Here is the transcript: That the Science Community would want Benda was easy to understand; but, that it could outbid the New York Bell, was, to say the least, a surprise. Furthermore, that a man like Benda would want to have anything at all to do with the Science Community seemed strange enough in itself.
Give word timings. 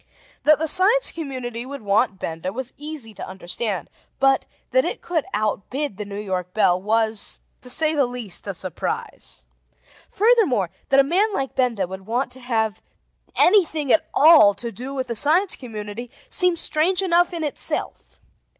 That 0.45 0.57
the 0.57 0.67
Science 0.67 1.11
Community 1.11 1.63
would 1.63 1.83
want 1.83 2.17
Benda 2.17 2.51
was 2.51 2.73
easy 2.75 3.13
to 3.13 3.27
understand; 3.27 3.87
but, 4.19 4.47
that 4.71 4.83
it 4.83 5.03
could 5.03 5.25
outbid 5.31 5.97
the 5.97 6.05
New 6.05 6.19
York 6.19 6.55
Bell, 6.55 6.81
was, 6.81 7.41
to 7.61 7.69
say 7.69 7.93
the 7.93 8.07
least, 8.07 8.47
a 8.47 8.55
surprise. 8.55 9.43
Furthermore, 10.09 10.71
that 10.89 10.99
a 10.99 11.03
man 11.03 11.31
like 11.35 11.53
Benda 11.53 11.85
would 11.85 12.07
want 12.07 12.31
to 12.31 12.39
have 12.39 12.81
anything 13.35 13.93
at 13.93 14.09
all 14.11 14.55
to 14.55 14.71
do 14.71 14.91
with 14.95 15.05
the 15.05 15.15
Science 15.15 15.55
Community 15.55 16.09
seemed 16.29 16.57
strange 16.57 17.03
enough 17.03 17.31
in 17.31 17.43
itself. 17.43 18.17